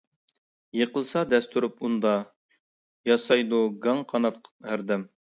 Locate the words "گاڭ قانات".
3.85-4.41